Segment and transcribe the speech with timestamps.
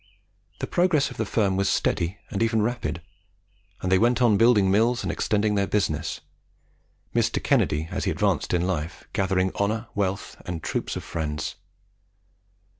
[0.57, 3.03] The progress of the firm was steady and even rapid,
[3.83, 6.21] and they went on building mills and extending their business
[7.13, 7.37] Mr.
[7.43, 11.55] Kennedy, as he advanced in life, gathering honour, wealth, and troops of friends.